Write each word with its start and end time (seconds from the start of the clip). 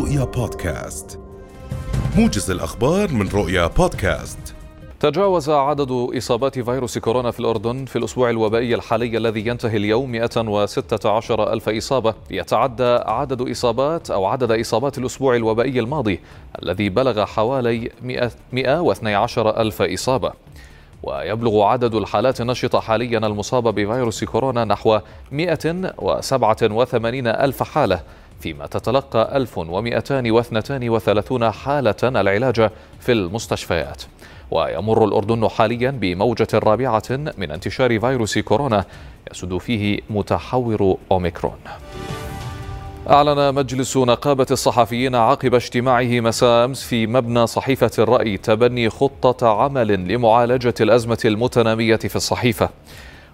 رؤيا 0.00 0.24
بودكاست. 0.24 1.18
موجز 2.16 2.50
الأخبار 2.50 3.12
من 3.12 3.28
رؤيا 3.28 3.66
بودكاست. 3.66 4.38
تجاوز 5.00 5.50
عدد 5.50 5.90
إصابات 6.16 6.58
فيروس 6.58 6.98
كورونا 6.98 7.30
في 7.30 7.40
الأردن 7.40 7.84
في 7.84 7.96
الأسبوع 7.96 8.30
الوبائي 8.30 8.74
الحالي 8.74 9.16
الذي 9.16 9.46
ينتهي 9.46 9.76
اليوم 9.76 10.12
116 10.12 11.52
ألف 11.52 11.68
إصابة. 11.68 12.14
يتعدى 12.30 12.98
عدد 13.06 13.50
إصابات 13.50 14.10
أو 14.10 14.24
عدد 14.24 14.60
إصابات 14.60 14.98
الأسبوع 14.98 15.36
الوبائي 15.36 15.80
الماضي 15.80 16.20
الذي 16.62 16.88
بلغ 16.88 17.24
حوالي 17.24 17.90
112 18.52 19.60
ألف 19.60 19.82
إصابة. 19.82 20.32
ويبلغ 21.02 21.62
عدد 21.62 21.94
الحالات 21.94 22.40
النشطة 22.40 22.80
حاليا 22.80 23.18
المصابة 23.18 23.70
بفيروس 23.70 24.24
كورونا 24.24 24.64
نحو 24.64 24.98
187 25.32 27.26
ألف 27.26 27.62
حالة. 27.62 28.00
فيما 28.40 28.66
تتلقى 28.66 29.36
1232 29.36 31.50
حالة 31.50 31.96
العلاج 32.02 32.70
في 33.00 33.12
المستشفيات. 33.12 34.02
ويمر 34.50 35.04
الأردن 35.04 35.48
حاليا 35.48 35.90
بموجة 35.90 36.48
رابعة 36.54 37.02
من 37.10 37.50
انتشار 37.50 38.00
فيروس 38.00 38.38
كورونا 38.38 38.84
يسود 39.30 39.58
فيه 39.58 40.00
متحور 40.10 40.96
أوميكرون. 41.12 41.58
أعلن 43.10 43.54
مجلس 43.54 43.96
نقابة 43.96 44.46
الصحفيين 44.50 45.14
عقب 45.14 45.54
اجتماعه 45.54 46.20
مساء 46.20 46.64
أمس 46.64 46.82
في 46.82 47.06
مبنى 47.06 47.46
صحيفة 47.46 47.90
الرأي 47.98 48.36
تبني 48.36 48.90
خطة 48.90 49.48
عمل 49.48 50.14
لمعالجة 50.14 50.74
الأزمة 50.80 51.18
المتنامية 51.24 51.96
في 51.96 52.16
الصحيفة. 52.16 52.68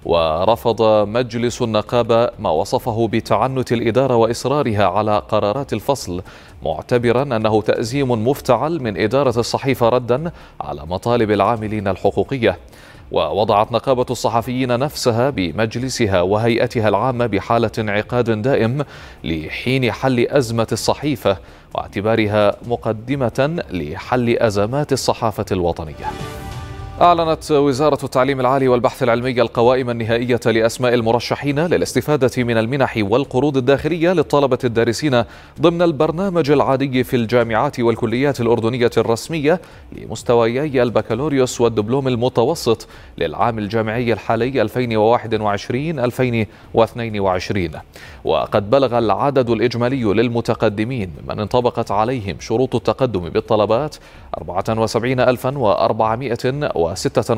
ورفض 0.06 0.82
مجلس 1.08 1.62
النقابة 1.62 2.30
ما 2.38 2.50
وصفه 2.50 3.08
بتعنت 3.12 3.72
الإدارة 3.72 4.16
وإصرارها 4.16 4.84
على 4.84 5.22
قرارات 5.28 5.72
الفصل 5.72 6.22
معتبرا 6.62 7.22
أنه 7.22 7.62
تأزيم 7.62 8.28
مفتعل 8.28 8.82
من 8.82 9.00
إدارة 9.00 9.40
الصحيفة 9.40 9.88
ردا 9.88 10.30
على 10.60 10.86
مطالب 10.86 11.30
العاملين 11.30 11.88
الحقوقية. 11.88 12.58
ووضعت 13.12 13.72
نقابة 13.72 14.06
الصحفيين 14.10 14.78
نفسها 14.78 15.30
بمجلسها 15.30 16.20
وهيئتها 16.22 16.88
العامة 16.88 17.26
بحالة 17.26 17.70
انعقاد 17.78 18.42
دائم 18.42 18.84
لحين 19.24 19.92
حل 19.92 20.26
أزمة 20.28 20.68
الصحيفة 20.72 21.36
واعتبارها 21.74 22.56
مقدمة 22.66 23.62
لحل 23.70 24.36
أزمات 24.38 24.92
الصحافة 24.92 25.46
الوطنية. 25.52 26.25
أعلنت 27.00 27.50
وزارة 27.50 28.04
التعليم 28.04 28.40
العالي 28.40 28.68
والبحث 28.68 29.02
العلمي 29.02 29.40
القوائم 29.40 29.90
النهائية 29.90 30.40
لأسماء 30.46 30.94
المرشحين 30.94 31.66
للاستفادة 31.66 32.44
من 32.44 32.58
المنح 32.58 32.98
والقروض 33.00 33.56
الداخلية 33.56 34.12
للطلبة 34.12 34.58
الدارسين 34.64 35.24
ضمن 35.60 35.82
البرنامج 35.82 36.50
العادي 36.50 37.04
في 37.04 37.16
الجامعات 37.16 37.80
والكليات 37.80 38.40
الأردنية 38.40 38.90
الرسمية 38.96 39.60
لمستويي 39.92 40.82
البكالوريوس 40.82 41.60
والدبلوم 41.60 42.08
المتوسط 42.08 42.86
للعام 43.18 43.58
الجامعي 43.58 44.12
الحالي 44.12 44.68
2021-2022 44.68 44.72
وقد 48.24 48.70
بلغ 48.70 48.98
العدد 48.98 49.50
الإجمالي 49.50 50.02
للمتقدمين 50.04 51.10
ممن 51.26 51.40
انطبقت 51.40 51.90
عليهم 51.90 52.36
شروط 52.40 52.74
التقدم 52.74 53.28
بالطلبات 53.28 53.96
74400 54.38 56.36
وستة 56.90 57.34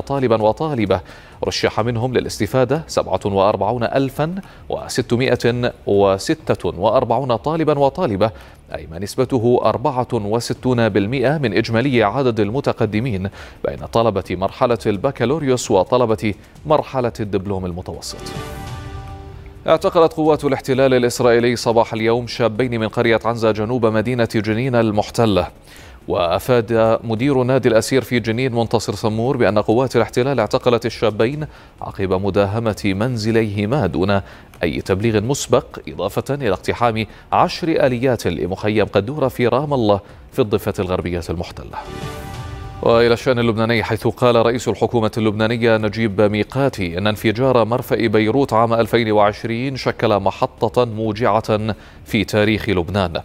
طالبا 0.00 0.42
وطالبة. 0.42 1.00
رشح 1.44 1.80
منهم 1.80 2.14
للاستفادة 2.14 2.84
47646 4.86 7.36
طالبا 7.36 7.78
وطالبة 7.78 8.30
أي 8.74 8.86
ما 8.90 8.98
نسبته 8.98 9.60
64% 9.64 9.68
من 11.38 11.56
إجمالي 11.56 12.02
عدد 12.02 12.40
المتقدمين 12.40 13.30
بين 13.64 13.86
طلبة 13.92 14.24
مرحلة 14.30 14.78
البكالوريوس 14.86 15.70
وطلبة 15.70 16.34
مرحلة 16.66 17.12
الدبلوم 17.20 17.66
المتوسط. 17.66 18.16
اعتقلت 19.66 20.12
قوات 20.12 20.44
الاحتلال 20.44 20.94
الإسرائيلي 20.94 21.56
صباح 21.56 21.92
اليوم 21.92 22.26
شابين 22.26 22.80
من 22.80 22.88
قرية 22.88 23.20
عنزة 23.24 23.50
جنوب 23.50 23.86
مدينة 23.86 24.28
جنين 24.34 24.74
المحتلة. 24.74 25.48
وأفاد 26.08 26.98
مدير 27.04 27.42
نادي 27.42 27.68
الأسير 27.68 28.02
في 28.02 28.20
جنين 28.20 28.52
منتصر 28.54 28.94
سمور 28.94 29.36
بأن 29.36 29.58
قوات 29.58 29.96
الاحتلال 29.96 30.40
اعتقلت 30.40 30.86
الشابين 30.86 31.46
عقب 31.82 32.12
مداهمة 32.12 32.82
منزليهما 32.84 33.86
دون 33.86 34.20
أي 34.62 34.80
تبليغ 34.80 35.20
مسبق 35.20 35.78
إضافة 35.88 36.34
إلى 36.34 36.50
اقتحام 36.52 37.06
عشر 37.32 37.68
آليات 37.68 38.26
لمخيم 38.26 38.86
قدوره 38.86 39.28
في 39.28 39.46
رام 39.46 39.74
الله 39.74 40.00
في 40.32 40.38
الضفة 40.38 40.74
الغربية 40.78 41.22
المحتلة. 41.30 41.78
وإلى 42.82 43.14
الشأن 43.14 43.38
اللبناني 43.38 43.82
حيث 43.84 44.06
قال 44.06 44.36
رئيس 44.46 44.68
الحكومة 44.68 45.10
اللبنانية 45.18 45.76
نجيب 45.76 46.20
ميقاتي 46.20 46.98
إن 46.98 47.06
انفجار 47.06 47.64
مرفأ 47.64 48.06
بيروت 48.06 48.52
عام 48.52 48.74
2020 48.74 49.76
شكل 49.76 50.20
محطة 50.20 50.84
موجعة 50.84 51.74
في 52.04 52.24
تاريخ 52.24 52.68
لبنان. 52.68 53.20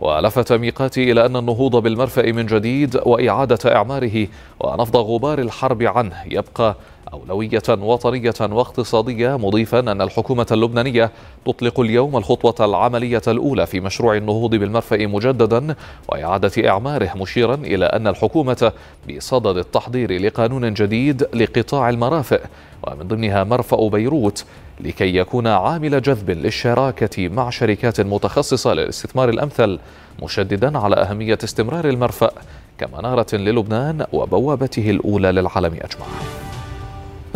ولفت 0.00 0.52
ميقاتي 0.52 1.12
إلى 1.12 1.26
أن 1.26 1.36
النهوض 1.36 1.76
بالمرفأ 1.76 2.32
من 2.32 2.46
جديد 2.46 3.00
وإعادة 3.06 3.76
إعماره 3.76 4.26
ونفض 4.60 4.96
غبار 4.96 5.38
الحرب 5.38 5.82
عنه. 5.82 6.22
يبقى 6.30 6.76
أولوية 7.12 7.62
وطنية 7.68 8.34
واقتصادية 8.40 9.36
مضيفا 9.38 9.78
أن 9.78 10.02
الحكومة 10.02 10.46
اللبنانية 10.52 11.10
تطلق 11.46 11.80
اليوم 11.80 12.16
الخطوة 12.16 12.66
العملية 12.66 13.22
الأولى 13.28 13.66
في 13.66 13.80
مشروع 13.80 14.16
النهوض 14.16 14.50
بالمرفأ 14.54 14.96
مجددا 15.06 15.74
وإعادة 16.08 16.68
إعماره 16.68 17.10
مشيرا 17.16 17.54
إلى 17.54 17.86
أن 17.86 18.06
الحكومة 18.06 18.72
بصدد 19.10 19.56
التحضير 19.56 20.20
لقانون 20.22 20.74
جديد 20.74 21.26
لقطاع 21.34 21.88
المرافئ 21.88 22.40
ومن 22.82 23.08
ضمنها 23.08 23.44
مرفأ 23.44 23.88
بيروت 23.88 24.44
لكي 24.80 25.16
يكون 25.16 25.46
عامل 25.46 26.02
جذب 26.02 26.30
للشراكة 26.30 27.28
مع 27.28 27.50
شركات 27.50 28.00
متخصصة 28.00 28.74
للاستثمار 28.74 29.28
الأمثل 29.28 29.78
مشددا 30.22 30.78
على 30.78 30.96
أهمية 30.96 31.38
استمرار 31.44 31.88
المرفأ 31.88 32.30
كمنارة 32.78 33.36
للبنان 33.36 34.06
وبوابته 34.12 34.90
الأولى 34.90 35.32
للعالم 35.32 35.74
أجمع 35.74 36.06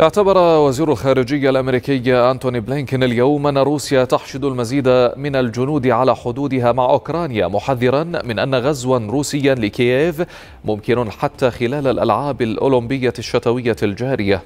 اعتبر 0.01 0.37
وزير 0.37 0.91
الخارجية 0.91 1.49
الأمريكي 1.49 2.13
أنتوني 2.15 2.59
بلينكين 2.59 3.03
اليوم 3.03 3.47
أن 3.47 3.57
روسيا 3.57 4.05
تحشد 4.05 4.45
المزيد 4.45 4.87
من 5.17 5.35
الجنود 5.35 5.87
على 5.87 6.15
حدودها 6.15 6.71
مع 6.71 6.85
أوكرانيا 6.85 7.47
محذرا 7.47 8.03
من 8.03 8.39
أن 8.39 8.55
غزوا 8.55 8.97
روسيا 8.97 9.55
لكييف 9.55 10.23
ممكن 10.65 11.11
حتى 11.11 11.51
خلال 11.51 11.87
الألعاب 11.87 12.41
الأولمبية 12.41 13.13
الشتوية 13.19 13.75
الجارية. 13.83 14.41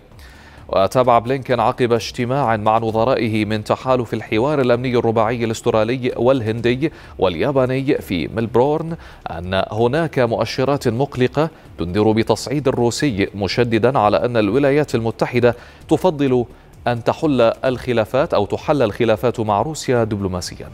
وتابع 0.69 1.19
بلينكن 1.19 1.59
عقب 1.59 1.93
اجتماع 1.93 2.57
مع 2.57 2.77
نظرائه 2.77 3.45
من 3.45 3.63
تحالف 3.63 4.13
الحوار 4.13 4.61
الأمني 4.61 4.97
الرباعي 4.97 5.43
الأسترالي 5.43 6.11
والهندي 6.17 6.91
والياباني 7.19 7.97
في 7.97 8.27
ملبورن 8.27 8.97
أن 9.31 9.63
هناك 9.71 10.19
مؤشرات 10.19 10.87
مقلقة 10.87 11.49
تنذر 11.77 12.11
بتصعيد 12.11 12.67
الروسي 12.67 13.27
مشددا 13.35 13.99
على 13.99 14.25
أن 14.25 14.37
الولايات 14.37 14.95
المتحدة 14.95 15.55
تفضل 15.89 16.45
أن 16.87 17.03
تحل 17.03 17.41
الخلافات 17.41 18.33
أو 18.33 18.45
تحل 18.45 18.81
الخلافات 18.81 19.39
مع 19.39 19.61
روسيا 19.61 20.03
دبلوماسيا. 20.03 20.69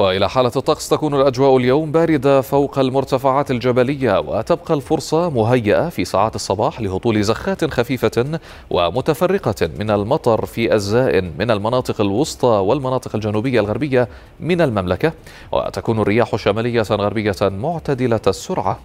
وإلى 0.00 0.28
حالة 0.30 0.52
الطقس 0.56 0.88
تكون 0.88 1.14
الأجواء 1.14 1.56
اليوم 1.56 1.92
باردة 1.92 2.40
فوق 2.40 2.78
المرتفعات 2.78 3.50
الجبلية 3.50 4.18
وتبقى 4.18 4.74
الفرصة 4.74 5.30
مهيئة 5.30 5.88
في 5.88 6.04
ساعات 6.04 6.34
الصباح 6.34 6.80
لهطول 6.80 7.22
زخات 7.22 7.64
خفيفة 7.64 8.40
ومتفرقة 8.70 9.70
من 9.78 9.90
المطر 9.90 10.46
في 10.46 10.74
أجزاء 10.74 11.20
من 11.20 11.50
المناطق 11.50 12.00
الوسطى 12.00 12.46
والمناطق 12.46 13.14
الجنوبية 13.14 13.60
الغربية 13.60 14.08
من 14.40 14.60
المملكة 14.60 15.12
وتكون 15.52 16.00
الرياح 16.00 16.36
شمالية 16.36 16.82
غربية 16.82 17.36
معتدلة 17.42 18.20
السرعة. 18.26 18.78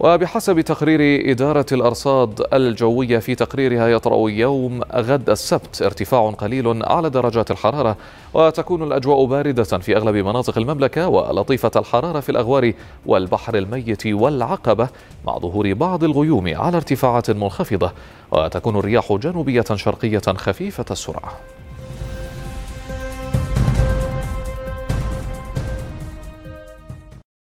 وبحسب 0.00 0.60
تقرير 0.60 1.30
إدارة 1.30 1.66
الأرصاد 1.72 2.46
الجوية 2.52 3.18
في 3.18 3.34
تقريرها 3.34 3.88
يطرأ 3.88 4.30
يوم 4.30 4.80
غد 4.94 5.30
السبت 5.30 5.82
ارتفاع 5.82 6.30
قليل 6.30 6.82
على 6.84 7.10
درجات 7.10 7.50
الحرارة 7.50 7.96
وتكون 8.34 8.82
الأجواء 8.82 9.24
باردة 9.24 9.64
في 9.64 9.96
أغلب 9.96 10.16
مناطق 10.16 10.58
المملكة 10.58 11.08
ولطيفة 11.08 11.70
الحرارة 11.76 12.20
في 12.20 12.28
الأغوار 12.28 12.72
والبحر 13.06 13.54
الميت 13.54 14.06
والعقبة 14.06 14.88
مع 15.26 15.38
ظهور 15.38 15.72
بعض 15.74 16.04
الغيوم 16.04 16.54
على 16.56 16.76
ارتفاعات 16.76 17.30
منخفضة 17.30 17.92
وتكون 18.32 18.76
الرياح 18.76 19.12
جنوبية 19.12 19.64
شرقية 19.74 20.22
خفيفة 20.36 20.84
السرعة. 20.90 21.57